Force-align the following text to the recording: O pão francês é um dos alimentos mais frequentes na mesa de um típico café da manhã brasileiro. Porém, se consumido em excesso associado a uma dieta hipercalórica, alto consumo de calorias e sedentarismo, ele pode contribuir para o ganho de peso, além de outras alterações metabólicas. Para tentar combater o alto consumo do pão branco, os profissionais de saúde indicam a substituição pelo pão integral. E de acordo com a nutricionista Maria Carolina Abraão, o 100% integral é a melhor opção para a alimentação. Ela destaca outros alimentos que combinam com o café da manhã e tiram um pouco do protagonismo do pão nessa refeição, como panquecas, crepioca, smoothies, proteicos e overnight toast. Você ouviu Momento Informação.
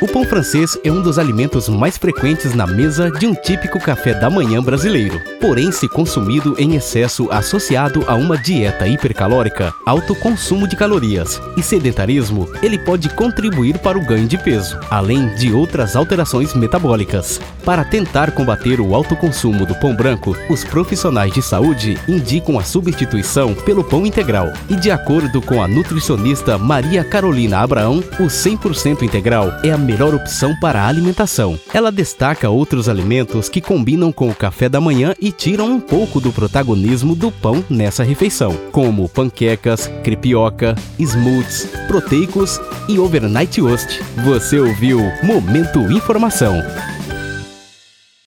O 0.00 0.06
pão 0.06 0.24
francês 0.24 0.78
é 0.84 0.92
um 0.92 1.02
dos 1.02 1.18
alimentos 1.18 1.68
mais 1.68 1.98
frequentes 1.98 2.54
na 2.54 2.68
mesa 2.68 3.10
de 3.10 3.26
um 3.26 3.34
típico 3.34 3.80
café 3.80 4.14
da 4.14 4.30
manhã 4.30 4.62
brasileiro. 4.62 5.20
Porém, 5.40 5.72
se 5.72 5.88
consumido 5.88 6.54
em 6.56 6.76
excesso 6.76 7.28
associado 7.32 8.04
a 8.06 8.14
uma 8.14 8.38
dieta 8.38 8.86
hipercalórica, 8.86 9.74
alto 9.84 10.14
consumo 10.14 10.68
de 10.68 10.76
calorias 10.76 11.42
e 11.56 11.64
sedentarismo, 11.64 12.48
ele 12.62 12.78
pode 12.78 13.08
contribuir 13.08 13.76
para 13.78 13.98
o 13.98 14.04
ganho 14.04 14.28
de 14.28 14.38
peso, 14.38 14.78
além 14.88 15.34
de 15.34 15.52
outras 15.52 15.96
alterações 15.96 16.54
metabólicas. 16.54 17.40
Para 17.64 17.84
tentar 17.84 18.30
combater 18.30 18.80
o 18.80 18.94
alto 18.94 19.16
consumo 19.16 19.66
do 19.66 19.74
pão 19.74 19.96
branco, 19.96 20.36
os 20.48 20.62
profissionais 20.62 21.32
de 21.32 21.42
saúde 21.42 21.98
indicam 22.06 22.56
a 22.56 22.62
substituição 22.62 23.52
pelo 23.52 23.82
pão 23.82 24.06
integral. 24.06 24.52
E 24.70 24.76
de 24.76 24.92
acordo 24.92 25.42
com 25.42 25.60
a 25.60 25.66
nutricionista 25.66 26.56
Maria 26.56 27.02
Carolina 27.02 27.58
Abraão, 27.58 27.98
o 28.20 28.26
100% 28.26 29.02
integral 29.02 29.52
é 29.64 29.72
a 29.72 29.87
melhor 29.88 30.14
opção 30.14 30.54
para 30.54 30.82
a 30.82 30.86
alimentação. 30.86 31.58
Ela 31.72 31.90
destaca 31.90 32.50
outros 32.50 32.90
alimentos 32.90 33.48
que 33.48 33.62
combinam 33.62 34.12
com 34.12 34.28
o 34.28 34.34
café 34.34 34.68
da 34.68 34.82
manhã 34.82 35.14
e 35.18 35.32
tiram 35.32 35.64
um 35.64 35.80
pouco 35.80 36.20
do 36.20 36.30
protagonismo 36.30 37.16
do 37.16 37.32
pão 37.32 37.64
nessa 37.70 38.04
refeição, 38.04 38.54
como 38.70 39.08
panquecas, 39.08 39.90
crepioca, 40.04 40.74
smoothies, 40.98 41.70
proteicos 41.86 42.60
e 42.86 42.98
overnight 42.98 43.58
toast. 43.58 44.02
Você 44.24 44.60
ouviu 44.60 45.00
Momento 45.22 45.80
Informação. 45.90 46.62